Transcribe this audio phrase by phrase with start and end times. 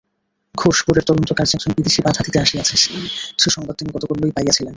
[0.55, 2.75] ঘোষপুরের তদন্তকার্যে একজন বিদেশী বাধা দিতে আসিয়াছে
[3.39, 4.69] সে সংবাদ তিনি গতকল্যই পাইয়াছিলেন।